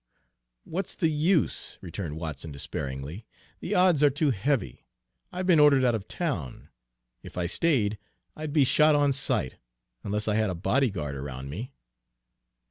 [0.63, 3.27] "What's the use?" returned Watson despairingly.
[3.59, 4.87] "The odds are too heavy.
[5.31, 6.69] I've been ordered out of town;
[7.21, 7.99] if I stayed,
[8.35, 9.57] I'd be shot on sight,
[10.03, 11.71] unless I had a body guard around me."